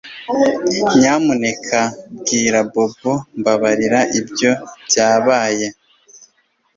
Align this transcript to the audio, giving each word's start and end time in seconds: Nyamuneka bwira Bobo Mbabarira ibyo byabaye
Nyamuneka 0.97 1.81
bwira 2.19 2.59
Bobo 2.71 3.13
Mbabarira 3.39 3.99
ibyo 4.19 4.51
byabaye 4.85 5.67